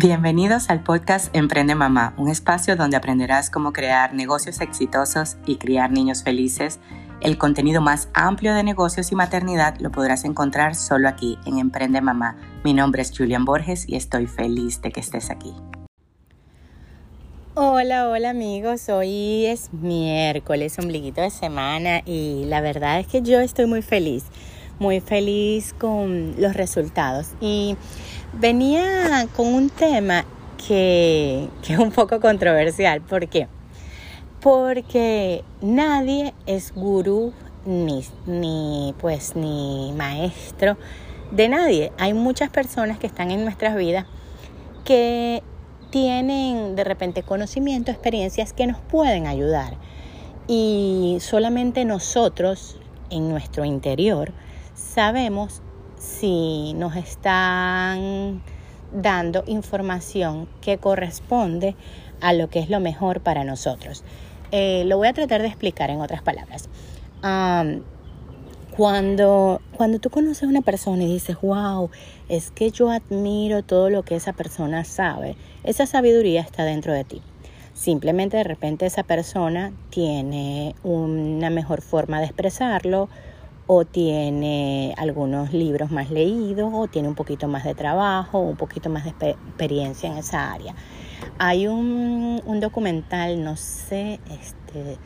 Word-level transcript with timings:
Bienvenidos 0.00 0.70
al 0.70 0.84
podcast 0.84 1.34
Emprende 1.34 1.74
Mamá, 1.74 2.14
un 2.18 2.28
espacio 2.28 2.76
donde 2.76 2.96
aprenderás 2.96 3.50
cómo 3.50 3.72
crear 3.72 4.14
negocios 4.14 4.60
exitosos 4.60 5.38
y 5.44 5.56
criar 5.56 5.90
niños 5.90 6.22
felices. 6.22 6.78
El 7.20 7.36
contenido 7.36 7.80
más 7.80 8.08
amplio 8.14 8.54
de 8.54 8.62
negocios 8.62 9.10
y 9.10 9.16
maternidad 9.16 9.74
lo 9.80 9.90
podrás 9.90 10.24
encontrar 10.24 10.76
solo 10.76 11.08
aquí 11.08 11.36
en 11.46 11.58
Emprende 11.58 12.00
Mamá. 12.00 12.36
Mi 12.62 12.74
nombre 12.74 13.02
es 13.02 13.10
Julian 13.10 13.44
Borges 13.44 13.88
y 13.88 13.96
estoy 13.96 14.28
feliz 14.28 14.80
de 14.82 14.92
que 14.92 15.00
estés 15.00 15.30
aquí. 15.30 15.52
Hola, 17.56 18.08
hola 18.08 18.30
amigos, 18.30 18.88
hoy 18.90 19.46
es 19.46 19.72
miércoles, 19.72 20.78
ombliguito 20.78 21.22
de 21.22 21.30
semana 21.30 22.02
y 22.06 22.44
la 22.46 22.60
verdad 22.60 23.00
es 23.00 23.08
que 23.08 23.22
yo 23.22 23.40
estoy 23.40 23.66
muy 23.66 23.82
feliz, 23.82 24.26
muy 24.78 25.00
feliz 25.00 25.72
con 25.72 26.36
los 26.38 26.54
resultados 26.54 27.30
y 27.40 27.76
venía 28.32 29.26
con 29.36 29.46
un 29.46 29.70
tema 29.70 30.24
que, 30.66 31.48
es 31.68 31.78
un 31.78 31.90
poco 31.90 32.20
controversial. 32.20 33.00
¿Por 33.00 33.28
qué? 33.28 33.48
Porque 34.40 35.44
nadie 35.60 36.34
es 36.46 36.72
gurú 36.74 37.32
ni, 37.64 38.04
ni, 38.26 38.94
pues, 38.98 39.34
ni 39.36 39.92
maestro 39.96 40.76
de 41.30 41.48
nadie. 41.48 41.92
Hay 41.98 42.14
muchas 42.14 42.50
personas 42.50 42.98
que 42.98 43.06
están 43.06 43.30
en 43.30 43.44
nuestras 43.44 43.76
vidas 43.76 44.06
que 44.84 45.42
tienen 45.90 46.76
de 46.76 46.84
repente 46.84 47.22
conocimiento, 47.22 47.90
experiencias 47.90 48.52
que 48.52 48.66
nos 48.66 48.78
pueden 48.78 49.26
ayudar. 49.26 49.76
Y 50.46 51.18
solamente 51.20 51.84
nosotros 51.84 52.78
en 53.10 53.28
nuestro 53.28 53.64
interior 53.64 54.32
sabemos 54.74 55.62
si 55.98 56.74
nos 56.74 56.96
están 56.96 58.42
dando 58.92 59.44
información 59.46 60.48
que 60.60 60.78
corresponde 60.78 61.76
a 62.20 62.32
lo 62.32 62.48
que 62.48 62.60
es 62.60 62.70
lo 62.70 62.80
mejor 62.80 63.20
para 63.20 63.44
nosotros. 63.44 64.04
Eh, 64.50 64.84
lo 64.86 64.96
voy 64.96 65.08
a 65.08 65.12
tratar 65.12 65.42
de 65.42 65.48
explicar 65.48 65.90
en 65.90 66.00
otras 66.00 66.22
palabras. 66.22 66.68
cuando, 68.76 69.60
cuando 69.76 69.98
tú 69.98 70.08
conoces 70.08 70.44
a 70.44 70.46
una 70.46 70.62
persona 70.62 71.02
y 71.02 71.12
dices, 71.12 71.36
wow, 71.42 71.90
es 72.28 72.50
que 72.52 72.70
yo 72.70 72.90
admiro 72.90 73.62
todo 73.62 73.90
lo 73.90 74.04
que 74.04 74.14
esa 74.14 74.32
persona 74.32 74.84
sabe, 74.84 75.36
esa 75.64 75.84
sabiduría 75.84 76.40
está 76.40 76.64
dentro 76.64 76.92
de 76.92 77.04
ti. 77.04 77.22
Simplemente 77.74 78.36
de 78.36 78.44
repente 78.44 78.86
esa 78.86 79.02
persona 79.02 79.72
tiene 79.90 80.74
una 80.82 81.50
mejor 81.50 81.82
forma 81.82 82.20
de 82.20 82.26
expresarlo, 82.26 83.08
o 83.70 83.84
tiene 83.84 84.94
algunos 84.96 85.52
libros 85.52 85.90
más 85.90 86.10
leídos 86.10 86.72
o 86.74 86.88
tiene 86.88 87.06
un 87.06 87.14
poquito 87.14 87.48
más 87.48 87.64
de 87.64 87.74
trabajo 87.74 88.38
un 88.38 88.56
poquito 88.56 88.88
más 88.88 89.04
de 89.04 89.10
experiencia 89.30 90.10
en 90.10 90.16
esa 90.16 90.52
área. 90.52 90.74
Hay 91.38 91.68
un, 91.68 92.40
documental, 92.60 93.44
no 93.44 93.56
sé 93.56 94.20
este, 94.30 94.96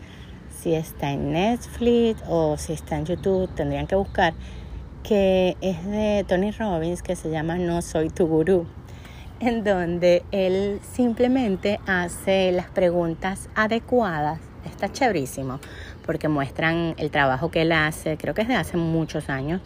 si 0.57 0.75
está 0.75 1.11
en 1.11 1.33
Netflix 1.33 2.23
o 2.29 2.57
si 2.57 2.73
está 2.73 2.97
en 2.97 3.05
YouTube, 3.05 3.53
tendrían 3.55 3.89
que 3.89 3.97
buscar, 3.97 4.33
que 5.03 5.57
es 5.61 5.85
de 5.85 6.25
Tony 6.29 6.53
Robbins 6.53 7.03
que 7.03 7.17
se 7.17 7.31
llama 7.31 7.57
No 7.57 7.83
Soy 7.83 8.11
Tu 8.11 8.29
Gurú, 8.29 8.67
en 9.41 9.65
donde 9.65 10.23
él 10.31 10.81
simplemente 10.93 11.81
hace 11.87 12.53
las 12.53 12.71
preguntas 12.71 13.49
adecuadas. 13.57 14.39
Está 14.65 14.91
chéverísimo 14.93 15.59
porque 16.05 16.29
muestran 16.29 16.95
el 16.99 17.11
trabajo 17.11 17.51
que 17.51 17.63
él 17.63 17.73
hace, 17.73 18.17
creo 18.17 18.35
que 18.35 18.43
es 18.43 18.49
de 18.49 18.55
hace 18.55 18.77
muchos 18.77 19.29
años, 19.29 19.61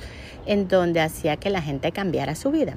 en 0.46 0.68
donde 0.68 1.00
hacía 1.00 1.36
que 1.36 1.50
la 1.50 1.62
gente 1.62 1.92
cambiara 1.92 2.34
su 2.34 2.50
vida. 2.50 2.76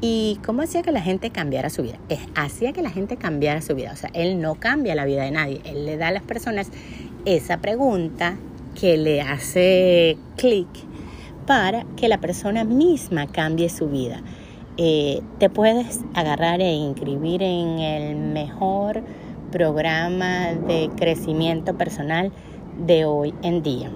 ¿Y 0.00 0.38
cómo 0.44 0.62
hacía 0.62 0.82
que 0.82 0.92
la 0.92 1.00
gente 1.00 1.30
cambiara 1.30 1.70
su 1.70 1.82
vida? 1.82 1.98
hacía 2.34 2.72
que 2.72 2.82
la 2.82 2.90
gente 2.90 3.16
cambiara 3.16 3.62
su 3.62 3.74
vida. 3.74 3.92
O 3.92 3.96
sea, 3.96 4.10
él 4.12 4.40
no 4.40 4.56
cambia 4.56 4.94
la 4.94 5.06
vida 5.06 5.22
de 5.22 5.30
nadie. 5.30 5.62
Él 5.64 5.86
le 5.86 5.96
da 5.96 6.08
a 6.08 6.10
las 6.10 6.22
personas 6.22 6.70
esa 7.24 7.58
pregunta 7.58 8.36
que 8.78 8.98
le 8.98 9.22
hace 9.22 10.18
clic 10.36 10.68
para 11.46 11.84
que 11.96 12.08
la 12.08 12.18
persona 12.18 12.64
misma 12.64 13.26
cambie 13.26 13.70
su 13.70 13.88
vida. 13.88 14.20
Eh, 14.76 15.22
te 15.38 15.48
puedes 15.48 16.00
agarrar 16.12 16.60
e 16.60 16.70
inscribir 16.70 17.42
en 17.42 17.78
el 17.78 18.16
mejor 18.16 19.02
programa 19.50 20.52
de 20.52 20.90
crecimiento 20.96 21.78
personal 21.78 22.32
de 22.78 23.04
hoy 23.04 23.34
en 23.42 23.62
día. 23.62 23.90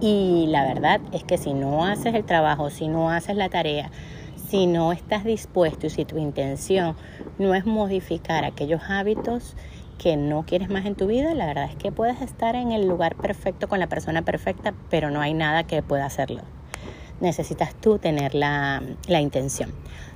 Y 0.00 0.46
la 0.48 0.64
verdad 0.64 1.00
es 1.12 1.24
que 1.24 1.38
si 1.38 1.54
no 1.54 1.84
haces 1.84 2.14
el 2.14 2.24
trabajo, 2.24 2.70
si 2.70 2.88
no 2.88 3.10
haces 3.10 3.36
la 3.36 3.48
tarea, 3.48 3.90
si 4.48 4.66
no 4.66 4.92
estás 4.92 5.24
dispuesto 5.24 5.86
y 5.86 5.90
si 5.90 6.04
tu 6.04 6.18
intención 6.18 6.96
no 7.38 7.54
es 7.54 7.64
modificar 7.64 8.44
aquellos 8.44 8.82
hábitos 8.88 9.56
que 9.98 10.16
no 10.16 10.44
quieres 10.44 10.68
más 10.68 10.86
en 10.86 10.94
tu 10.94 11.06
vida, 11.06 11.34
la 11.34 11.46
verdad 11.46 11.64
es 11.70 11.76
que 11.76 11.92
puedes 11.92 12.20
estar 12.20 12.56
en 12.56 12.72
el 12.72 12.86
lugar 12.86 13.16
perfecto 13.16 13.68
con 13.68 13.78
la 13.78 13.88
persona 13.88 14.22
perfecta, 14.22 14.74
pero 14.90 15.10
no 15.10 15.20
hay 15.20 15.34
nada 15.34 15.64
que 15.64 15.82
pueda 15.82 16.04
hacerlo. 16.04 16.42
Necesitas 17.20 17.74
tú 17.74 17.98
tener 17.98 18.34
la, 18.34 18.82
la 19.06 19.20
intención. 19.20 19.72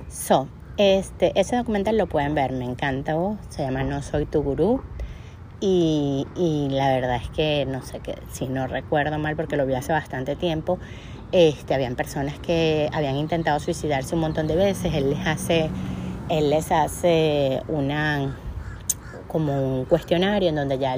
So, 0.09 0.47
este, 0.77 1.31
ese 1.39 1.55
documental 1.55 1.97
lo 1.97 2.07
pueden 2.07 2.35
ver, 2.35 2.51
me 2.51 2.65
encanta, 2.65 3.15
se 3.49 3.63
llama 3.63 3.83
No 3.83 4.01
Soy 4.01 4.25
Tu 4.25 4.41
Gurú. 4.41 4.81
Y, 5.61 6.25
la 6.71 6.87
verdad 6.87 7.17
es 7.17 7.29
que 7.29 7.65
no 7.65 7.81
sé 7.81 7.99
qué, 7.99 8.15
si 8.31 8.47
no 8.47 8.67
recuerdo 8.67 9.19
mal 9.19 9.35
porque 9.35 9.57
lo 9.57 9.65
vi 9.65 9.73
hace 9.73 9.91
bastante 9.91 10.35
tiempo, 10.35 10.79
este, 11.31 11.73
habían 11.73 11.95
personas 11.95 12.39
que 12.39 12.89
habían 12.93 13.17
intentado 13.17 13.59
suicidarse 13.59 14.15
un 14.15 14.21
montón 14.21 14.47
de 14.47 14.55
veces. 14.55 14.93
Él 14.93 15.09
les 15.09 15.27
hace, 15.27 15.69
él 16.29 16.49
les 16.49 16.71
hace 16.71 17.61
una 17.67 18.37
como 19.27 19.79
un 19.79 19.85
cuestionario 19.85 20.49
en 20.49 20.55
donde 20.55 20.79
ya 20.79 20.95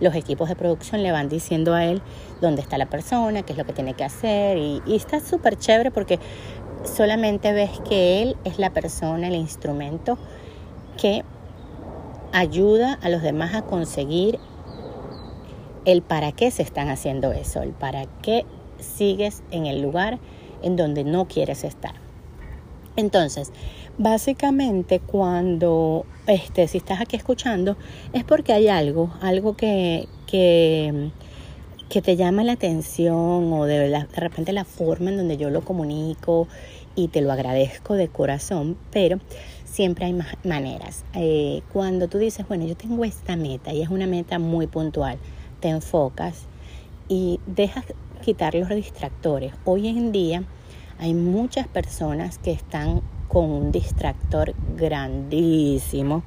los 0.00 0.14
equipos 0.14 0.48
de 0.48 0.54
producción 0.54 1.02
le 1.02 1.10
van 1.10 1.28
diciendo 1.28 1.74
a 1.74 1.84
él 1.84 2.02
dónde 2.40 2.62
está 2.62 2.78
la 2.78 2.86
persona, 2.86 3.42
qué 3.42 3.52
es 3.52 3.58
lo 3.58 3.64
que 3.64 3.72
tiene 3.72 3.94
que 3.94 4.04
hacer 4.04 4.58
y, 4.58 4.80
y 4.86 4.94
está 4.94 5.18
súper 5.18 5.56
chévere 5.56 5.90
porque 5.90 6.20
solamente 6.84 7.52
ves 7.52 7.70
que 7.88 8.22
él 8.22 8.36
es 8.44 8.60
la 8.60 8.70
persona, 8.70 9.26
el 9.26 9.34
instrumento 9.34 10.18
que 10.96 11.24
ayuda 12.34 12.98
a 13.00 13.08
los 13.08 13.22
demás 13.22 13.54
a 13.54 13.62
conseguir 13.62 14.40
el 15.84 16.02
para 16.02 16.32
qué 16.32 16.50
se 16.50 16.62
están 16.62 16.88
haciendo 16.88 17.32
eso, 17.32 17.62
el 17.62 17.70
para 17.70 18.06
qué 18.22 18.44
sigues 18.78 19.44
en 19.52 19.66
el 19.66 19.80
lugar 19.80 20.18
en 20.62 20.74
donde 20.74 21.04
no 21.04 21.28
quieres 21.28 21.62
estar. 21.62 21.94
Entonces, 22.96 23.52
básicamente 23.98 24.98
cuando 24.98 26.06
este, 26.26 26.66
si 26.66 26.78
estás 26.78 27.00
aquí 27.00 27.16
escuchando, 27.16 27.76
es 28.12 28.24
porque 28.24 28.52
hay 28.52 28.66
algo, 28.66 29.12
algo 29.20 29.56
que, 29.56 30.08
que, 30.26 31.10
que 31.88 32.02
te 32.02 32.16
llama 32.16 32.42
la 32.42 32.52
atención 32.52 33.52
o 33.52 33.64
de, 33.64 33.88
de 33.88 34.06
repente 34.16 34.52
la 34.52 34.64
forma 34.64 35.10
en 35.10 35.18
donde 35.18 35.36
yo 35.36 35.50
lo 35.50 35.60
comunico 35.60 36.48
y 36.94 37.08
te 37.08 37.20
lo 37.20 37.32
agradezco 37.32 37.94
de 37.94 38.08
corazón, 38.08 38.76
pero 38.90 39.18
siempre 39.64 40.06
hay 40.06 40.18
maneras. 40.44 41.04
Eh, 41.14 41.62
cuando 41.72 42.08
tú 42.08 42.18
dices, 42.18 42.46
bueno, 42.46 42.64
yo 42.66 42.76
tengo 42.76 43.04
esta 43.04 43.36
meta 43.36 43.72
y 43.72 43.82
es 43.82 43.88
una 43.88 44.06
meta 44.06 44.38
muy 44.38 44.66
puntual, 44.66 45.18
te 45.60 45.68
enfocas 45.68 46.46
y 47.08 47.40
dejas 47.46 47.84
quitar 48.24 48.54
los 48.54 48.68
distractores. 48.68 49.52
Hoy 49.64 49.88
en 49.88 50.12
día 50.12 50.44
hay 50.98 51.14
muchas 51.14 51.66
personas 51.66 52.38
que 52.38 52.52
están 52.52 53.02
con 53.28 53.50
un 53.50 53.72
distractor 53.72 54.54
grandísimo 54.76 56.22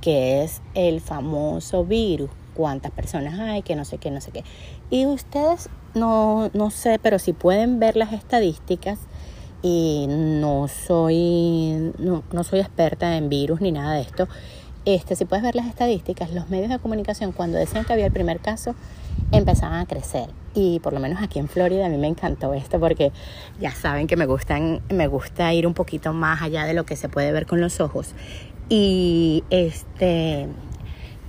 que 0.00 0.44
es 0.44 0.60
el 0.74 1.00
famoso 1.00 1.84
virus. 1.84 2.28
Cuántas 2.54 2.92
personas 2.92 3.40
hay, 3.40 3.62
que 3.62 3.74
no 3.74 3.84
sé 3.86 3.96
qué, 3.98 4.10
no 4.10 4.20
sé 4.20 4.30
qué. 4.30 4.44
Y 4.90 5.06
ustedes 5.06 5.70
no, 5.94 6.50
no 6.52 6.70
sé, 6.70 7.00
pero 7.02 7.18
si 7.18 7.32
pueden 7.32 7.80
ver 7.80 7.96
las 7.96 8.12
estadísticas, 8.12 8.98
y 9.64 10.04
no 10.08 10.68
soy, 10.68 11.90
no, 11.98 12.44
soy 12.44 12.60
experta 12.60 13.16
en 13.16 13.30
virus 13.30 13.62
ni 13.62 13.72
nada 13.72 13.94
de 13.94 14.02
esto. 14.02 14.28
Este, 14.84 15.16
si 15.16 15.24
puedes 15.24 15.42
ver 15.42 15.54
las 15.54 15.66
estadísticas, 15.66 16.34
los 16.34 16.50
medios 16.50 16.68
de 16.68 16.78
comunicación 16.78 17.32
cuando 17.32 17.56
decían 17.56 17.86
que 17.86 17.94
había 17.94 18.04
el 18.04 18.12
primer 18.12 18.40
caso 18.40 18.74
empezaban 19.32 19.80
a 19.80 19.86
crecer 19.86 20.28
y 20.54 20.80
por 20.80 20.92
lo 20.92 21.00
menos 21.00 21.22
aquí 21.22 21.38
en 21.38 21.48
Florida 21.48 21.86
a 21.86 21.88
mí 21.88 21.96
me 21.96 22.08
encantó 22.08 22.52
esto 22.52 22.78
porque 22.78 23.10
ya 23.58 23.70
saben 23.70 24.06
que 24.06 24.16
me 24.16 24.26
gustan 24.26 24.82
me 24.90 25.06
gusta 25.06 25.54
ir 25.54 25.66
un 25.66 25.72
poquito 25.72 26.12
más 26.12 26.42
allá 26.42 26.64
de 26.66 26.74
lo 26.74 26.84
que 26.84 26.96
se 26.96 27.08
puede 27.08 27.32
ver 27.32 27.46
con 27.46 27.60
los 27.60 27.80
ojos 27.80 28.12
y 28.68 29.44
este 29.50 30.48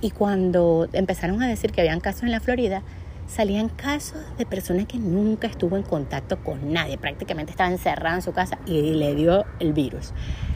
y 0.00 0.10
cuando 0.10 0.88
empezaron 0.92 1.42
a 1.42 1.48
decir 1.48 1.72
que 1.72 1.80
habían 1.80 2.00
casos 2.00 2.24
en 2.24 2.32
la 2.32 2.40
Florida 2.40 2.82
salían 3.26 3.68
casos 3.68 4.20
de 4.38 4.46
personas 4.46 4.86
que 4.86 4.98
nunca 4.98 5.46
estuvo 5.46 5.76
en 5.76 5.82
contacto 5.82 6.38
con 6.42 6.72
nadie, 6.72 6.98
prácticamente 6.98 7.50
estaba 7.50 7.70
encerrada 7.70 8.16
en 8.16 8.22
su 8.22 8.32
casa 8.32 8.58
y 8.66 8.94
le 8.94 9.14
dio 9.14 9.44
el 9.60 9.72
virus. 9.72 10.12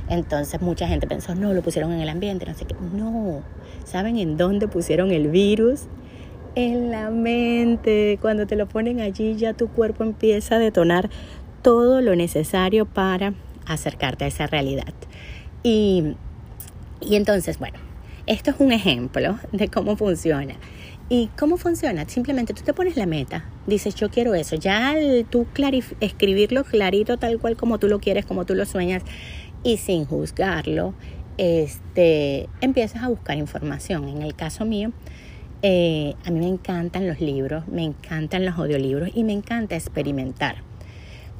Entonces 0.09 0.61
mucha 0.61 0.89
gente 0.89 1.07
pensó, 1.07 1.35
no, 1.35 1.53
lo 1.53 1.63
pusieron 1.63 1.93
en 1.93 2.01
el 2.01 2.09
ambiente, 2.09 2.47
no 2.47 2.55
sé 2.55 2.65
qué. 2.65 2.75
No, 2.93 3.43
¿saben 3.85 4.19
en 4.19 4.37
dónde 4.37 4.69
pusieron 4.69 5.11
el 5.11 5.29
virus? 5.29 5.83
En 6.57 6.91
la 6.91 7.11
mente. 7.11 8.19
Cuando 8.21 8.47
te 8.47 8.57
lo 8.57 8.67
ponen 8.67 9.01
allí 9.01 9.37
ya 9.37 9.55
tu 9.55 9.69
cuerpo 9.69 10.03
empieza 10.03 10.57
a 10.57 10.59
detonar 10.59 11.11
todo 11.63 12.01
lo 12.01 12.17
necesario 12.17 12.87
para 12.87 13.35
acercarte 13.67 14.25
a 14.25 14.29
esa 14.29 14.47
realidad. 14.47 14.93
Y, 15.63 16.17
y 17.01 17.15
entonces, 17.15 17.59
bueno, 17.59 17.79
esto 18.27 18.51
es 18.51 18.57
un 18.59 18.73
ejemplo 18.73 19.39
de 19.53 19.69
cómo 19.69 19.97
funciona. 19.97 20.55
¿Y 21.13 21.29
cómo 21.37 21.57
funciona? 21.57 22.09
Simplemente 22.09 22.55
tú 22.55 22.63
te 22.63 22.73
pones 22.73 22.97
la 22.97 23.05
meta, 23.05 23.45
dices 23.67 23.97
yo 23.97 24.11
quiero 24.11 24.37
eso, 24.37 24.55
ya 24.55 24.91
al 24.91 25.27
tú 25.29 25.45
escribirlo 25.99 26.63
clarito 26.63 27.17
tal 27.17 27.41
cual 27.41 27.57
como 27.57 27.81
tú 27.81 27.89
lo 27.89 27.99
quieres, 27.99 28.25
como 28.25 28.47
tú 28.47 28.55
lo 28.55 28.65
sueñas 28.65 29.03
y 29.65 29.79
sin 29.79 30.05
juzgarlo, 30.05 30.95
este, 31.37 32.49
empiezas 32.61 33.03
a 33.03 33.09
buscar 33.09 33.37
información. 33.39 34.09
En 34.09 34.23
el 34.23 34.37
caso 34.37 34.65
mío, 34.65 34.93
eh, 35.63 36.15
a 36.25 36.31
mí 36.31 36.39
me 36.39 36.47
encantan 36.47 37.09
los 37.09 37.21
libros, 37.21 37.67
me 37.67 37.83
encantan 37.83 38.47
los 38.47 38.57
audiolibros 38.57 39.11
y 39.13 39.25
me 39.25 39.33
encanta 39.33 39.75
experimentar. 39.75 40.63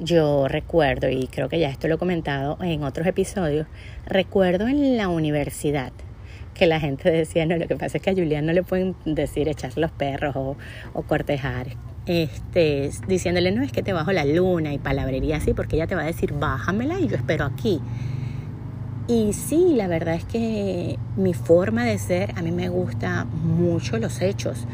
Yo 0.01 0.49
recuerdo, 0.49 1.09
y 1.09 1.27
creo 1.27 1.47
que 1.47 1.59
ya 1.59 1.69
esto 1.69 1.87
lo 1.87 1.95
he 1.95 1.97
comentado 1.97 2.57
en 2.61 2.83
otros 2.83 3.07
episodios, 3.07 3.67
recuerdo 4.05 4.67
en 4.67 4.97
la 4.97 5.07
universidad 5.07 5.93
que 6.53 6.67
la 6.67 6.79
gente 6.79 7.09
decía, 7.09 7.45
no, 7.45 7.57
lo 7.57 7.67
que 7.67 7.75
pasa 7.75 7.97
es 7.97 8.03
que 8.03 8.09
a 8.09 8.13
Julián 8.13 8.45
no 8.45 8.53
le 8.53 8.63
pueden 8.63 8.95
decir 9.05 9.47
echar 9.47 9.77
los 9.77 9.91
perros 9.91 10.35
o, 10.35 10.57
o 10.93 11.01
cortejar, 11.03 11.67
este, 12.05 12.89
diciéndole, 13.07 13.51
no, 13.51 13.63
es 13.63 13.71
que 13.71 13.83
te 13.83 13.93
bajo 13.93 14.11
la 14.11 14.25
luna 14.25 14.73
y 14.73 14.79
palabrería 14.79 15.37
así, 15.37 15.53
porque 15.53 15.75
ella 15.75 15.87
te 15.87 15.95
va 15.95 16.01
a 16.01 16.05
decir, 16.05 16.33
bájamela 16.33 16.99
y 16.99 17.07
yo 17.07 17.15
espero 17.15 17.45
aquí. 17.45 17.79
Y 19.07 19.33
sí, 19.33 19.73
la 19.75 19.87
verdad 19.87 20.15
es 20.15 20.25
que 20.25 20.97
mi 21.17 21.33
forma 21.33 21.85
de 21.85 21.97
ser, 21.97 22.33
a 22.37 22.41
mí 22.41 22.51
me 22.51 22.69
gusta 22.69 23.25
mucho 23.25 23.97
los 23.97 24.21
hechos 24.21 24.67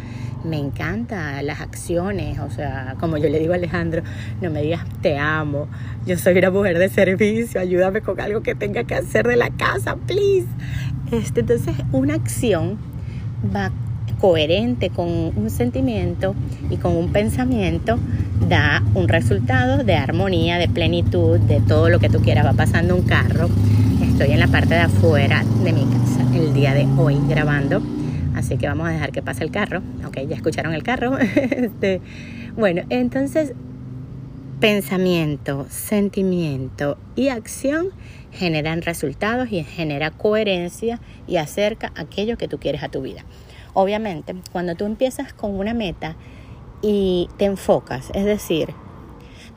me 0.44 0.58
encanta 0.58 1.42
las 1.42 1.62
acciones, 1.62 2.40
o 2.40 2.50
sea, 2.50 2.96
como 3.00 3.18
yo 3.18 3.30
le 3.30 3.40
digo 3.40 3.54
a 3.54 3.56
Alejandro, 3.56 4.04
no 4.42 4.50
me 4.50 4.62
digas 4.62 4.86
te 5.02 5.18
amo, 5.18 5.68
yo 6.06 6.18
soy 6.18 6.38
una 6.38 6.52
mujer 6.52 6.78
de 6.78 6.90
servicio, 6.90 7.60
ayúdame 7.60 8.02
con 8.02 8.20
algo 8.20 8.42
que 8.42 8.56
tenga 8.56 8.84
que 8.84 8.96
hacer 8.96 9.28
de 9.28 9.36
la 9.36 9.50
casa, 9.50 9.96
please. 9.96 10.48
Este, 11.12 11.42
entonces, 11.42 11.76
una 11.92 12.16
acción 12.16 12.78
va 13.56 13.72
coherente 14.20 14.90
con 14.90 15.08
un 15.10 15.50
sentimiento 15.50 16.34
y 16.70 16.78
con 16.78 16.96
un 16.96 17.12
pensamiento 17.12 18.00
da 18.48 18.84
un 18.96 19.08
resultado 19.08 19.84
de 19.84 19.96
armonía, 19.96 20.58
de 20.58 20.68
plenitud, 20.68 21.40
de 21.40 21.62
todo 21.62 21.90
lo 21.90 22.00
que 22.00 22.10
tú 22.10 22.20
quieras. 22.20 22.46
Va 22.46 22.54
pasando 22.54 22.96
un 22.96 23.04
carro. 23.04 23.48
Estoy 24.02 24.32
en 24.32 24.40
la 24.40 24.48
parte 24.48 24.74
de 24.74 24.82
afuera 24.82 25.44
de 25.64 25.74
mi 25.74 25.86
casa 25.86 26.26
el 26.34 26.54
día 26.54 26.74
de 26.74 26.88
hoy 26.98 27.18
grabando 27.28 27.82
Así 28.38 28.58
que 28.58 28.68
vamos 28.68 28.88
a 28.88 28.92
dejar 28.92 29.12
que 29.12 29.24
pase 29.24 29.44
el 29.44 29.50
carro. 29.50 29.82
Ok, 30.06 30.20
ya 30.30 30.36
escucharon 30.36 30.74
el 30.74 30.84
carro. 30.84 31.18
este, 31.18 32.02
bueno, 32.56 32.84
entonces 32.90 33.54
pensamiento, 34.60 35.68
sentimiento 35.70 36.98
y 37.16 37.30
acción 37.30 37.90
generan 38.32 38.82
resultados 38.82 39.52
y 39.52 39.64
genera 39.64 40.12
coherencia 40.12 41.00
y 41.28 41.38
acerca 41.38 41.92
aquello 41.96 42.38
que 42.38 42.48
tú 42.48 42.60
quieres 42.60 42.82
a 42.82 42.90
tu 42.90 43.02
vida. 43.02 43.24
Obviamente, 43.74 44.36
cuando 44.52 44.76
tú 44.76 44.86
empiezas 44.86 45.34
con 45.34 45.60
una 45.60 45.76
meta 45.76 46.16
y 46.82 47.30
te 47.38 47.46
enfocas, 47.46 48.10
es 48.16 48.26
decir, 48.26 48.70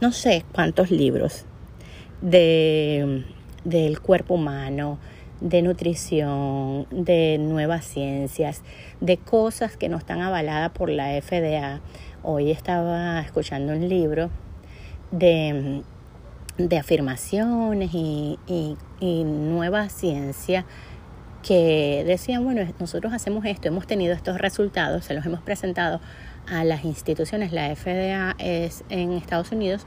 no 0.03 0.13
sé 0.13 0.45
cuántos 0.53 0.91
libros 0.91 1.47
de, 2.21 3.25
del 3.65 4.01
cuerpo 4.01 4.35
humano, 4.35 4.99
de 5.41 5.63
nutrición, 5.63 6.87
de 6.91 7.39
nuevas 7.39 7.87
ciencias, 7.87 8.63
de 9.01 9.17
cosas 9.17 9.79
que 9.79 9.89
no 9.89 9.97
están 9.97 10.21
avaladas 10.21 10.73
por 10.73 10.91
la 10.91 11.19
FDA. 11.23 11.81
Hoy 12.23 12.51
estaba 12.51 13.21
escuchando 13.21 13.73
un 13.73 13.89
libro 13.89 14.31
de, 15.11 15.83
de 16.59 16.79
afirmaciones 16.79 17.91
y, 17.93 18.39
y, 18.47 18.77
y 19.01 19.25
nueva 19.25 19.89
ciencia 19.89 20.65
que 21.43 22.05
decían, 22.07 22.45
bueno, 22.45 22.71
nosotros 22.79 23.13
hacemos 23.13 23.45
esto, 23.47 23.69
hemos 23.69 23.87
tenido 23.87 24.15
estos 24.15 24.39
resultados, 24.39 25.07
se 25.07 25.15
los 25.15 25.25
hemos 25.25 25.41
presentado 25.41 26.01
a 26.49 26.65
las 26.65 26.85
instituciones, 26.85 27.53
la 27.53 27.75
FDA 27.75 28.35
es 28.39 28.85
en 28.91 29.13
Estados 29.13 29.53
Unidos, 29.53 29.87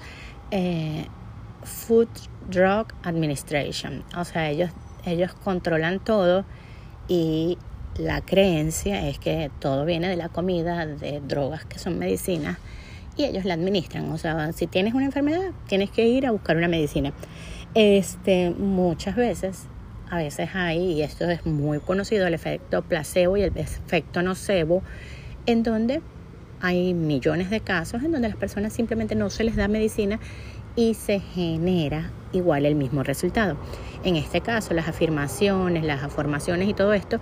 eh, 0.51 1.05
Food 1.63 2.09
Drug 2.49 2.87
Administration, 3.03 4.03
o 4.17 4.25
sea, 4.25 4.49
ellos 4.49 4.71
ellos 5.05 5.33
controlan 5.33 5.99
todo 5.99 6.45
y 7.07 7.57
la 7.97 8.21
creencia 8.21 9.07
es 9.07 9.19
que 9.19 9.51
todo 9.59 9.85
viene 9.85 10.07
de 10.07 10.15
la 10.15 10.29
comida, 10.29 10.85
de 10.85 11.21
drogas 11.21 11.65
que 11.65 11.77
son 11.77 11.99
medicinas 11.99 12.57
y 13.17 13.25
ellos 13.25 13.45
la 13.45 13.53
administran. 13.53 14.11
O 14.11 14.17
sea, 14.17 14.51
si 14.53 14.67
tienes 14.67 14.93
una 14.93 15.05
enfermedad, 15.05 15.51
tienes 15.67 15.91
que 15.91 16.07
ir 16.07 16.25
a 16.25 16.31
buscar 16.31 16.57
una 16.57 16.67
medicina. 16.67 17.13
Este, 17.75 18.51
muchas 18.51 19.15
veces, 19.15 19.63
a 20.09 20.17
veces 20.17 20.49
hay, 20.53 20.93
y 20.93 21.01
esto 21.01 21.29
es 21.29 21.45
muy 21.45 21.79
conocido, 21.79 22.27
el 22.27 22.33
efecto 22.33 22.81
placebo 22.81 23.37
y 23.37 23.41
el 23.41 23.57
efecto 23.57 24.21
nocebo, 24.21 24.83
en 25.45 25.63
donde 25.63 26.01
hay 26.61 26.93
millones 26.93 27.49
de 27.49 27.59
casos 27.59 28.03
en 28.03 28.13
donde 28.13 28.29
las 28.29 28.37
personas 28.37 28.71
simplemente 28.71 29.15
no 29.15 29.29
se 29.29 29.43
les 29.43 29.57
da 29.57 29.67
medicina 29.67 30.19
y 30.77 30.93
se 30.93 31.19
genera 31.19 32.11
igual 32.31 32.65
el 32.65 32.75
mismo 32.75 33.03
resultado. 33.03 33.57
En 34.03 34.15
este 34.15 34.41
caso, 34.41 34.73
las 34.73 34.87
afirmaciones, 34.87 35.83
las 35.83 36.03
afirmaciones 36.03 36.69
y 36.69 36.73
todo 36.73 36.93
esto 36.93 37.19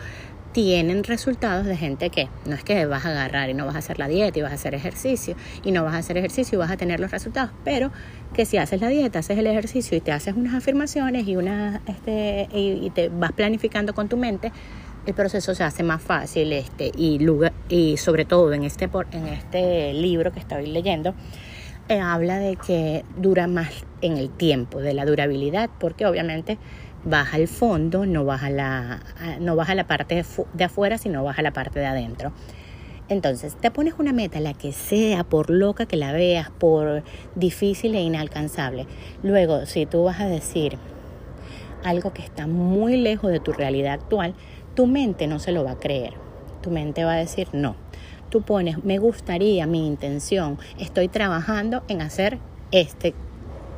tienen 0.51 1.03
resultados 1.03 1.65
de 1.65 1.77
gente 1.77 2.09
que 2.09 2.27
no 2.45 2.56
es 2.56 2.63
que 2.63 2.86
vas 2.86 3.06
a 3.06 3.09
agarrar 3.09 3.50
y 3.50 3.53
no 3.53 3.65
vas 3.65 3.75
a 3.75 3.80
hacer 3.80 4.00
la 4.00 4.07
dieta 4.07 4.39
y 4.39 4.42
vas 4.42 4.51
a 4.51 4.56
hacer 4.56 4.75
ejercicio 4.75 5.36
y 5.63 5.71
no 5.71 5.83
vas 5.83 5.94
a 5.94 5.98
hacer 5.98 6.18
ejercicio 6.18 6.57
y 6.57 6.59
vas 6.59 6.71
a 6.71 6.77
tener 6.77 7.00
los 7.00 7.12
resultados, 7.12 7.51
pero 7.63 7.92
que 8.33 8.45
si 8.45 8.57
haces 8.57 8.81
la 8.81 8.89
dieta, 8.89 9.19
haces 9.19 9.38
el 9.38 9.48
ejercicio 9.48 9.98
y 9.98 10.01
te 10.01 10.12
haces 10.12 10.36
unas 10.36 10.53
afirmaciones 10.53 11.27
y 11.27 11.36
una 11.36 11.81
este 11.88 12.50
y, 12.53 12.89
te 12.92 13.09
vas 13.09 13.31
planificando 13.31 13.94
con 13.94 14.09
tu 14.09 14.18
mente, 14.18 14.51
el 15.06 15.13
proceso 15.13 15.56
se 15.56 15.63
hace 15.63 15.83
más 15.83 16.01
fácil 16.01 16.51
este 16.53 16.92
y 16.95 17.19
y 17.69 17.98
sobre 17.98 18.25
todo 18.25 18.53
en 18.53 18.63
este 18.63 18.89
en 19.12 19.27
este 19.27 19.94
libro 19.94 20.31
que 20.31 20.39
estoy 20.39 20.68
leyendo 20.68 21.15
eh, 21.92 22.00
habla 22.00 22.39
de 22.39 22.56
que 22.56 23.03
dura 23.18 23.48
más 23.48 23.69
en 24.01 24.15
el 24.15 24.30
tiempo, 24.30 24.80
de 24.80 24.94
la 24.94 25.06
durabilidad, 25.06 25.69
porque 25.77 26.06
obviamente 26.06 26.57
baja 27.03 27.38
al 27.38 27.48
fondo, 27.48 28.06
no 28.06 28.25
baja 28.25 28.50
la, 28.50 29.00
no 29.39 29.56
la 29.56 29.88
parte 29.88 30.15
de, 30.15 30.25
de 30.53 30.63
afuera, 30.63 30.98
sino 30.98 31.24
baja 31.24 31.42
la 31.42 31.51
parte 31.51 31.80
de 31.80 31.86
adentro. 31.86 32.31
Entonces, 33.09 33.56
te 33.59 33.71
pones 33.71 33.95
una 33.98 34.13
meta, 34.13 34.39
la 34.39 34.53
que 34.53 34.71
sea, 34.71 35.24
por 35.24 35.50
loca 35.50 35.86
que 35.86 35.98
la 35.98 36.13
veas, 36.13 36.50
por 36.50 37.03
difícil 37.36 37.95
e 37.95 38.01
inalcanzable. 38.01 38.88
Luego, 39.21 39.65
si 39.65 39.86
tú 39.86 40.06
vas 40.06 40.21
a 40.21 40.27
decir 40.27 40.77
algo 41.84 42.13
que 42.13 42.22
está 42.22 42.48
muy 42.48 42.96
lejos 42.96 43.31
de 43.31 43.39
tu 43.39 43.51
realidad 43.51 43.93
actual, 43.93 44.34
tu 44.75 44.88
mente 44.88 45.27
no 45.27 45.39
se 45.39 45.51
lo 45.51 45.63
va 45.63 45.72
a 45.72 45.79
creer. 45.79 46.13
Tu 46.62 46.70
mente 46.70 47.03
va 47.03 47.13
a 47.13 47.17
decir 47.17 47.50
no 47.51 47.75
tú 48.31 48.41
pones, 48.41 48.84
me 48.84 48.98
gustaría, 48.98 49.67
mi 49.67 49.86
intención, 49.86 50.58
estoy 50.79 51.10
trabajando 51.10 51.84
en 51.89 52.01
hacer 52.01 52.39
este, 52.72 53.13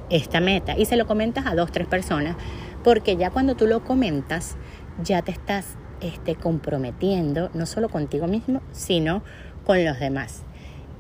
esta 0.09 0.39
meta 0.39 0.77
y 0.77 0.85
se 0.85 0.95
lo 0.95 1.07
comentas 1.07 1.45
a 1.47 1.55
dos, 1.55 1.71
tres 1.71 1.87
personas, 1.87 2.37
porque 2.83 3.15
ya 3.15 3.29
cuando 3.29 3.55
tú 3.55 3.67
lo 3.67 3.83
comentas, 3.83 4.57
ya 5.03 5.21
te 5.21 5.31
estás 5.31 5.77
este, 6.01 6.35
comprometiendo, 6.35 7.49
no 7.53 7.65
solo 7.65 7.89
contigo 7.89 8.27
mismo, 8.27 8.61
sino 8.71 9.23
con 9.65 9.83
los 9.85 9.99
demás. 9.99 10.43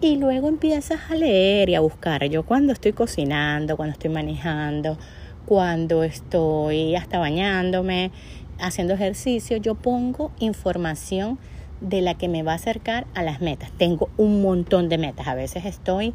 Y 0.01 0.17
luego 0.17 0.47
empiezas 0.47 1.11
a 1.11 1.15
leer 1.15 1.69
y 1.69 1.75
a 1.75 1.79
buscar. 1.79 2.25
Yo 2.25 2.43
cuando 2.43 2.73
estoy 2.73 2.93
cocinando, 2.93 3.77
cuando 3.77 3.93
estoy 3.93 4.09
manejando, 4.09 4.97
cuando 5.45 6.03
estoy 6.03 6.95
hasta 6.95 7.19
bañándome, 7.19 8.11
haciendo 8.59 8.93
ejercicio, 8.93 9.57
yo 9.57 9.75
pongo 9.75 10.31
información 10.39 11.37
de 11.81 12.01
la 12.01 12.15
que 12.15 12.29
me 12.29 12.43
va 12.43 12.53
a 12.53 12.55
acercar 12.55 13.07
a 13.13 13.23
las 13.23 13.41
metas. 13.41 13.71
Tengo 13.77 14.09
un 14.17 14.41
montón 14.41 14.89
de 14.89 14.97
metas. 14.97 15.27
A 15.27 15.35
veces 15.35 15.65
estoy 15.65 16.13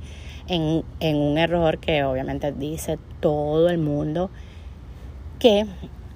en, 0.49 0.83
en 1.01 1.17
un 1.17 1.37
error 1.37 1.79
que 1.79 2.05
obviamente 2.05 2.53
dice 2.53 2.99
todo 3.21 3.69
el 3.69 3.79
mundo 3.79 4.31
que 5.39 5.67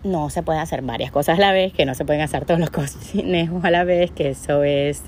no 0.04 0.30
se 0.30 0.42
puede 0.42 0.58
hacer 0.58 0.82
varias 0.82 1.12
cosas 1.12 1.38
a 1.38 1.40
la 1.40 1.52
vez, 1.52 1.72
que 1.72 1.86
no 1.86 1.94
se 1.94 2.04
pueden 2.04 2.22
hacer 2.22 2.44
todos 2.44 2.58
los 2.58 2.70
cocinejos 2.70 3.64
a 3.64 3.70
la 3.70 3.84
vez, 3.84 4.10
que 4.10 4.30
eso 4.30 4.64
es 4.64 5.02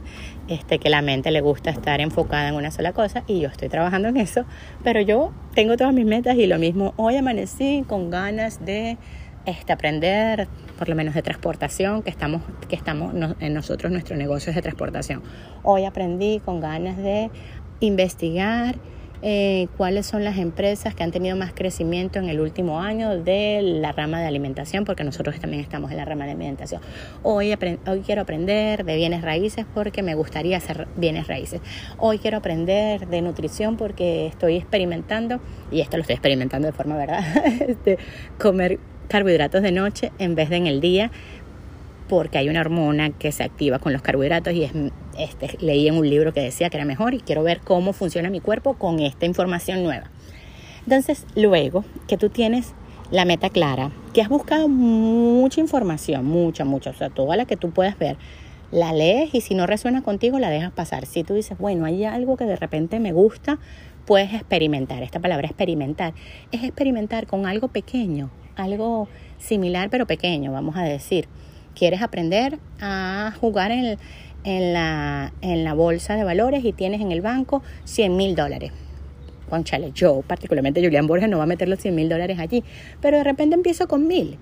este 0.47 0.78
que 0.78 0.90
la 0.90 1.00
mente 1.02 1.30
le 1.30 1.40
gusta 1.40 1.71
estar 1.71 2.00
enfocada 2.00 2.49
en 2.49 2.54
una 2.54 2.71
sola 2.71 2.92
cosa 2.92 3.25
y 3.26 3.40
yo 3.40 3.49
estoy 3.49 3.68
trabajando 3.68 4.09
en 4.09 4.18
eso, 4.18 4.44
pero 4.83 5.00
yo 5.00 5.33
tengo 5.54 5.76
todas 5.76 5.94
mis 5.94 6.04
metas 6.04 6.37
y 6.37 6.47
lo 6.47 6.59
mismo, 6.59 6.92
hoy 6.97 7.16
amanecí 7.16 7.85
con 7.88 8.11
ganas 8.11 8.64
de 8.64 8.99
este, 9.47 9.73
aprender 9.73 10.49
por 10.78 10.88
lo 10.88 10.94
menos 10.94 11.14
de 11.14 11.23
transportación, 11.23 12.02
que 12.02 12.11
estamos, 12.11 12.42
que 12.68 12.76
estamos 12.76 13.14
en 13.40 13.54
nosotros, 13.54 13.90
nuestro 13.90 14.16
negocio 14.16 14.50
es 14.50 14.56
de 14.56 14.62
transportación. 14.62 15.23
Hoy 15.62 15.85
aprendí 15.85 16.40
con 16.40 16.61
ganas 16.61 16.97
de 16.97 17.30
investigar 17.80 18.76
eh, 19.26 19.69
cuáles 19.78 20.04
son 20.04 20.23
las 20.23 20.37
empresas 20.37 20.95
que 20.95 21.02
han 21.02 21.11
tenido 21.11 21.35
más 21.35 21.54
crecimiento 21.54 22.19
en 22.19 22.28
el 22.28 22.40
último 22.40 22.81
año 22.81 23.16
de 23.16 23.62
la 23.62 23.90
rama 23.90 24.21
de 24.21 24.26
alimentación, 24.26 24.85
porque 24.85 25.02
nosotros 25.02 25.40
también 25.40 25.62
estamos 25.62 25.90
en 25.90 25.97
la 25.97 26.04
rama 26.04 26.26
de 26.26 26.33
alimentación. 26.33 26.83
Hoy, 27.23 27.57
hoy 27.87 28.00
quiero 28.04 28.21
aprender 28.21 28.85
de 28.85 28.97
bienes 28.97 29.23
raíces 29.23 29.64
porque 29.73 30.02
me 30.02 30.14
gustaría 30.14 30.59
hacer 30.59 30.88
bienes 30.97 31.26
raíces. 31.26 31.62
Hoy 31.97 32.19
quiero 32.19 32.37
aprender 32.37 33.09
de 33.09 33.23
nutrición 33.23 33.78
porque 33.78 34.26
estoy 34.26 34.57
experimentando, 34.57 35.40
y 35.73 35.81
esto 35.81 35.97
lo 35.97 36.02
estoy 36.02 36.16
experimentando 36.16 36.66
de 36.66 36.75
forma 36.75 36.95
verdad, 36.99 37.25
este, 37.66 37.97
comer 38.38 38.78
carbohidratos 39.09 39.62
de 39.62 39.73
noche 39.73 40.12
en 40.19 40.35
vez 40.35 40.50
de 40.50 40.57
en 40.57 40.66
el 40.66 40.83
día 40.83 41.11
porque 42.09 42.39
hay 42.39 42.49
una 42.49 42.61
hormona 42.61 43.11
que 43.11 43.33
se 43.33 43.43
activa 43.43 43.79
con 43.79 43.93
los 43.93 44.03
carbohidratos 44.03 44.53
y 44.53 44.65
es, 44.65 44.73
este, 45.19 45.57
leí 45.61 45.89
en 45.89 45.97
un 45.97 46.09
libro 46.09 46.33
que 46.33 46.41
decía 46.41 46.71
que 46.71 46.77
era 46.77 46.85
mejor 46.85 47.15
y 47.15 47.21
quiero 47.21 47.43
ver 47.43 47.61
cómo 47.61 47.93
funciona 47.93 48.31
mi 48.31 48.41
cuerpo 48.41 48.75
con 48.75 49.01
esta 49.01 49.27
información 49.27 49.83
nueva. 49.83 50.11
Entonces, 50.85 51.27
luego 51.35 51.85
que 52.07 52.19
tú 52.19 52.29
tienes 52.29 52.75
la 53.11 53.25
meta 53.25 53.49
clara, 53.51 53.91
que 54.13 54.21
has 54.23 54.29
buscado 54.29 54.69
mucha 54.69 55.61
información, 55.61 56.25
mucha, 56.27 56.65
mucha, 56.65 56.91
o 56.91 56.95
sea, 56.95 57.11
toda 57.11 57.37
la 57.37 57.47
que 57.47 57.57
tú 57.57 57.71
puedas 57.71 57.99
ver, 57.99 58.17
la 58.71 58.93
lees 58.93 59.35
y 59.35 59.41
si 59.41 59.55
no 59.55 59.67
resuena 59.67 60.03
contigo 60.03 60.39
la 60.39 60.51
dejas 60.51 60.73
pasar. 60.73 61.07
Si 61.07 61.23
tú 61.23 61.35
dices, 61.35 61.57
bueno, 61.59 61.85
hay 61.85 62.05
algo 62.05 62.37
que 62.37 62.45
de 62.45 62.57
repente 62.57 62.99
me 62.99 63.13
gusta, 63.13 63.59
puedes 64.05 64.35
experimentar. 64.35 65.03
Esta 65.03 65.21
palabra 65.21 65.47
experimentar 65.47 66.13
es 66.51 66.65
experimentar 66.65 67.27
con 67.27 67.47
algo 67.47 67.69
pequeño, 67.69 68.31
algo 68.57 69.09
similar 69.39 69.91
pero 69.91 70.07
pequeño, 70.07 70.53
vamos 70.53 70.77
a 70.77 70.83
decir 70.83 71.29
quieres 71.75 72.02
aprender 72.02 72.59
a 72.81 73.33
jugar 73.40 73.71
en, 73.71 73.99
la, 74.73 75.33
en 75.40 75.64
la 75.64 75.75
bolsa 75.75 76.16
de 76.16 76.25
valores 76.25 76.64
y 76.64 76.73
tienes 76.73 77.00
en 77.00 77.12
el 77.12 77.21
banco 77.21 77.62
100 77.85 78.16
mil 78.16 78.35
dólares. 78.35 78.73
Conchale, 79.50 79.93
yo, 79.93 80.23
particularmente 80.26 80.83
Julián 80.83 81.07
Borges, 81.07 81.28
no 81.28 81.38
va 81.38 81.45
a 81.45 81.47
meter 81.47 81.69
los 81.69 81.81
100 81.81 81.95
mil 81.95 82.09
dólares 82.09 82.38
allí, 82.38 82.64
pero 83.00 83.19
de 83.19 83.25
repente 83.25 83.54
empiezo 83.54 83.87
con 83.88 84.07
mil 84.07 84.38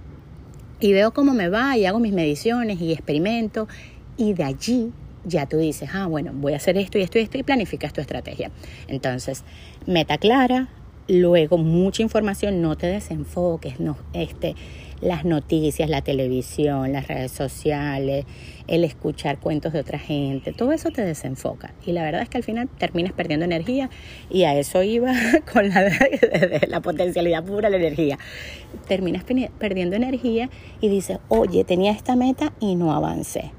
y 0.81 0.93
veo 0.93 1.13
cómo 1.13 1.33
me 1.33 1.49
va 1.49 1.77
y 1.77 1.87
hago 1.87 1.99
mis 1.99 2.13
mediciones 2.13 2.81
y 2.81 2.93
experimento 2.93 3.69
y 4.17 4.35
de 4.35 4.45
allí 4.45 4.93
ya 5.25 5.47
tú 5.47 5.59
dices, 5.59 5.91
ah, 5.93 6.07
bueno, 6.07 6.33
voy 6.35 6.53
a 6.53 6.57
hacer 6.57 6.77
esto 6.77 6.99
y 6.99 7.03
esto 7.03 7.19
y 7.19 7.23
esto 7.23 7.39
y 7.39 7.43
planificas 7.43 7.93
tu 7.93 8.01
estrategia. 8.01 8.51
Entonces, 8.89 9.45
meta 9.87 10.19
clara, 10.19 10.69
luego 11.09 11.59
mucha 11.59 12.03
información, 12.03 12.63
no 12.63 12.77
te 12.77 12.87
desenfoques, 12.87 13.81
no, 13.81 13.97
este, 14.13 14.55
las 15.01 15.25
noticias, 15.25 15.91
la 15.91 16.03
televisión, 16.03 16.93
las 16.93 17.09
redes 17.09 17.33
sociales, 17.33 18.25
el 18.69 18.85
escuchar 18.85 19.39
cuentos 19.39 19.73
de 19.73 19.81
otra 19.81 19.99
gente, 19.99 20.53
todo 20.53 20.73
eso 20.73 20.91
te 20.91 21.03
desenfoca. 21.03 21.75
Y 21.85 21.93
la 21.93 22.03
verdad 22.05 22.23
es 22.23 22.29
que 22.29 22.39
al 22.39 22.45
final 22.45 22.69
terminas 22.79 23.13
perdiendo 23.13 23.45
energía 23.45 23.91
y 24.31 24.45
a 24.45 24.57
eso 24.57 24.83
iba 24.83 25.13
con 25.53 25.69
la, 25.69 25.91
la 26.69 26.81
potencialidad 26.81 27.45
pura, 27.45 27.69
la 27.69 27.77
energía. 27.77 28.19
Terminas 28.87 29.25
perdiendo 29.59 29.97
energía 29.97 30.49
y 30.81 30.89
dices, 30.89 31.19
oye, 31.29 31.65
tenía 31.65 31.91
esta 31.91 32.15
meta 32.15 32.53
y 32.61 32.77
no 32.77 32.93
avancé 32.93 33.51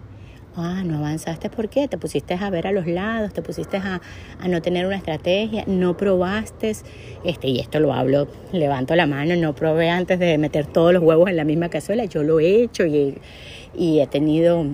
ah, 0.56 0.84
no 0.86 0.98
avanzaste, 0.98 1.50
¿por 1.50 1.70
qué? 1.70 1.88
Te 1.88 1.98
pusiste 1.98 2.34
a 2.36 2.50
ver 2.50 2.68
a 2.68 2.72
los 2.72 2.88
lados, 2.88 3.34
te 3.34 3.42
pusiste 3.42 3.78
a, 3.78 4.02
no 4.48 4.62
tener 4.62 4.86
una 4.86 4.98
estrategia, 4.98 5.64
no 5.68 5.98
probaste, 5.98 6.74
este, 7.24 7.48
y 7.48 7.60
esto 7.60 7.80
lo 7.80 7.94
hablo, 7.94 8.28
levanto 8.52 8.96
la 8.96 9.08
mano, 9.08 9.36
no 9.36 9.56
probé 9.56 9.90
antes 9.90 10.20
de 10.20 10.38
meter 10.38 10.66
todos 10.66 10.94
los 10.94 11.04
huevos 11.04 11.30
en 11.30 11.38
la 11.38 11.44
misma 11.44 11.70
cazuela, 11.70 12.06
yo 12.06 12.24
lo 12.24 12.40
he 12.40 12.64
hecho 12.64 12.86
y, 12.86 13.18
y 13.76 14.00
he 14.00 14.08
tenido 14.08 14.66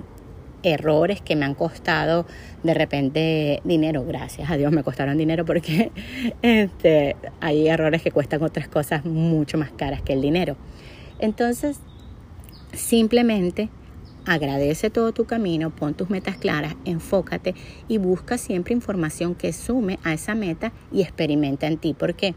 errores 0.62 1.22
que 1.22 1.36
me 1.36 1.46
han 1.46 1.54
costado 1.54 2.26
de 2.62 2.74
repente 2.74 3.60
dinero, 3.64 4.04
gracias 4.04 4.50
a 4.50 4.56
Dios 4.56 4.72
me 4.72 4.82
costaron 4.82 5.16
dinero 5.16 5.44
porque 5.44 5.90
este, 6.42 7.16
hay 7.40 7.68
errores 7.68 8.02
que 8.02 8.10
cuestan 8.10 8.42
otras 8.42 8.68
cosas 8.68 9.04
mucho 9.04 9.56
más 9.56 9.70
caras 9.70 10.02
que 10.02 10.12
el 10.12 10.20
dinero. 10.20 10.56
Entonces, 11.18 11.80
simplemente 12.72 13.68
Agradece 14.26 14.90
todo 14.90 15.12
tu 15.12 15.24
camino, 15.24 15.70
pon 15.70 15.94
tus 15.94 16.10
metas 16.10 16.36
claras, 16.36 16.76
enfócate 16.84 17.54
y 17.88 17.98
busca 17.98 18.36
siempre 18.36 18.74
información 18.74 19.34
que 19.34 19.52
sume 19.52 19.98
a 20.04 20.12
esa 20.12 20.34
meta 20.34 20.72
y 20.92 21.02
experimenta 21.02 21.66
en 21.66 21.78
ti. 21.78 21.94
Porque 21.98 22.34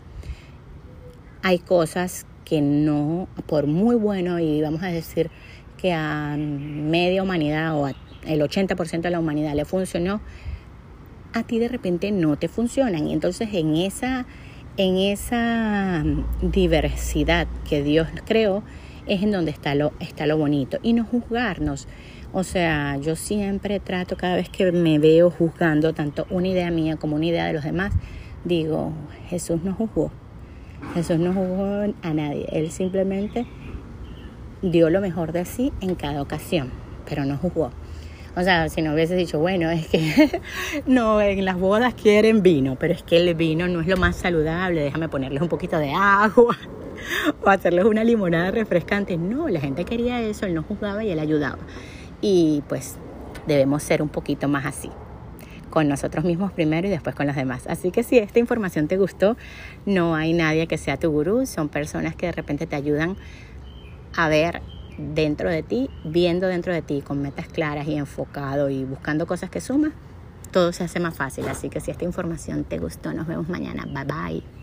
hay 1.42 1.60
cosas 1.60 2.26
que 2.46 2.62
no, 2.62 3.28
por 3.48 3.68
muy 3.68 3.96
bueno 3.96 4.40
y 4.40 4.62
vamos 4.62 4.82
a 4.84 4.88
decir 4.88 5.30
que 5.78 5.94
a 5.94 6.38
media 6.38 7.22
humanidad 7.22 7.78
o 7.78 7.88
el 7.88 8.42
80% 8.42 9.02
de 9.02 9.10
la 9.10 9.20
humanidad 9.20 9.54
le 9.54 9.66
funcionó, 9.66 10.22
a 11.34 11.44
ti 11.44 11.60
de 11.60 11.68
repente 11.68 12.12
no 12.12 12.38
te 12.38 12.48
funcionan. 12.48 13.08
Y 13.08 13.14
entonces 13.14 13.50
en 13.52 13.76
esa, 13.76 14.26
en 14.78 14.98
esa 14.98 16.04
diversidad 16.42 17.48
que 17.68 17.84
Dios 17.84 18.08
creó, 18.26 18.64
es 19.08 19.24
en 19.24 19.32
donde 19.32 19.52
está 19.52 19.76
lo, 19.76 19.94
está 20.00 20.26
lo 20.26 20.38
bonito. 20.38 20.80
Y 20.82 20.94
no 20.94 21.06
juzgarnos. 21.06 21.88
O 22.32 22.44
sea, 22.44 22.98
yo 22.98 23.16
siempre 23.16 23.80
trato, 23.80 24.18
cada 24.18 24.36
vez 24.36 24.50
que 24.50 24.72
me 24.72 24.98
veo 25.00 25.30
juzgando 25.30 25.94
tanto 25.94 26.26
una 26.30 26.48
idea 26.48 26.72
mía 26.72 26.98
como 26.98 27.16
una 27.16 27.26
idea 27.26 27.46
de 27.46 27.54
los 27.54 27.64
demás, 27.64 27.94
digo, 28.44 28.92
Jesús 29.28 29.64
no 29.64 29.74
juzgó. 29.74 30.12
Jesús 30.96 31.20
no 31.20 31.34
juzgó 31.34 31.94
a 32.02 32.14
nadie. 32.14 32.48
Él 32.52 32.72
simplemente 32.72 33.46
dio 34.62 34.90
lo 34.90 35.00
mejor 35.02 35.32
de 35.32 35.46
sí 35.46 35.72
en 35.82 35.96
cada 35.96 36.22
ocasión, 36.22 36.72
pero 37.08 37.26
no 37.26 37.38
juzgó. 37.38 37.72
O 38.36 38.42
sea, 38.42 38.68
si 38.68 38.82
no 38.82 38.94
hubiese 38.94 39.16
dicho, 39.16 39.38
bueno, 39.38 39.70
es 39.70 39.88
que 39.88 40.42
no, 40.88 41.22
en 41.22 41.46
las 41.46 41.60
bodas 41.60 41.94
quieren 41.94 42.42
vino, 42.42 42.78
pero 42.80 42.94
es 42.94 43.04
que 43.04 43.18
el 43.18 43.36
vino 43.36 43.68
no 43.68 43.82
es 43.82 43.88
lo 43.88 43.98
más 43.98 44.16
saludable, 44.16 44.82
déjame 44.82 45.08
ponerles 45.08 45.42
un 45.42 45.50
poquito 45.50 45.78
de 45.78 45.92
agua 45.92 46.58
o 47.44 47.50
hacerles 47.50 47.86
una 47.86 48.04
limonada 48.04 48.52
refrescante. 48.52 49.18
No, 49.18 49.50
la 49.50 49.60
gente 49.60 49.86
quería 49.86 50.22
eso, 50.22 50.46
él 50.46 50.54
no 50.54 50.64
juzgaba 50.64 51.04
y 51.04 51.12
él 51.12 51.20
ayudaba. 51.20 51.60
Y 52.22 52.64
pues 52.70 52.98
debemos 53.48 53.84
ser 53.84 54.02
un 54.02 54.10
poquito 54.10 54.48
más 54.48 54.66
así 54.66 54.90
con 55.70 55.88
nosotros 55.88 56.24
mismos 56.24 56.52
primero 56.52 56.88
y 56.88 56.92
después 56.92 57.16
con 57.16 57.26
los 57.26 57.36
demás. 57.36 57.66
Así 57.68 57.90
que 57.90 58.04
si 58.04 58.20
esta 58.20 58.38
información 58.38 58.88
te 58.88 58.96
gustó, 58.96 59.36
no 59.88 60.14
hay 60.14 60.34
nadie 60.34 60.68
que 60.68 60.78
sea 60.78 60.98
tu 60.98 61.10
gurú, 61.10 61.48
son 61.48 61.68
personas 61.68 62.16
que 62.16 62.28
de 62.28 62.32
repente 62.32 62.68
te 62.68 62.76
ayudan 62.76 63.18
a 64.16 64.30
ver 64.30 64.62
dentro 65.00 65.50
de 65.50 65.64
ti, 65.64 65.90
viendo 66.04 66.46
dentro 66.46 66.74
de 66.74 66.84
ti 66.84 67.02
con 67.02 67.24
metas 67.24 67.48
claras 67.48 67.88
y 67.88 67.96
enfocado 67.96 68.70
y 68.70 68.84
buscando 68.84 69.26
cosas 69.26 69.50
que 69.50 69.62
suman, 69.62 69.94
todo 70.52 70.72
se 70.74 70.84
hace 70.84 71.00
más 71.00 71.16
fácil. 71.16 71.48
Así 71.48 71.70
que 71.70 71.80
si 71.80 71.90
esta 71.90 72.06
información 72.06 72.66
te 72.66 72.78
gustó, 72.78 73.12
nos 73.12 73.26
vemos 73.26 73.50
mañana. 73.50 73.86
Bye 73.86 74.06
bye. 74.06 74.63